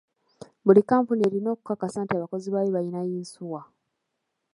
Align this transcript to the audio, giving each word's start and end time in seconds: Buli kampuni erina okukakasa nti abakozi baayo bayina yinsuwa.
Buli 0.65 0.81
kampuni 0.89 1.21
erina 1.27 1.49
okukakasa 1.51 1.99
nti 2.01 2.13
abakozi 2.15 2.47
baayo 2.53 2.69
bayina 2.75 2.99
yinsuwa. 3.09 3.61